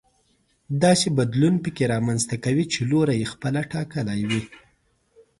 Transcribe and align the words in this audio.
داسې 0.83 1.07
بدلون 1.17 1.55
پکې 1.63 1.83
رامنځته 1.93 2.35
کوي 2.43 2.65
چې 2.73 2.79
لوری 2.89 3.15
يې 3.19 3.31
خپله 3.33 3.59
ټاکلی 3.71 4.21
وي. 4.29 4.41